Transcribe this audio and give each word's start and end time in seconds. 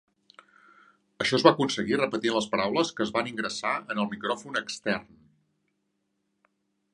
Això 1.25 1.35
es 1.39 1.43
va 1.47 1.51
aconseguir 1.55 1.99
repetint 1.99 2.35
les 2.37 2.47
paraules 2.53 2.93
que 3.01 3.05
es 3.05 3.11
van 3.19 3.29
ingressar 3.33 3.75
en 3.95 4.03
el 4.05 4.09
micròfon 4.15 4.59
extern. 4.63 5.21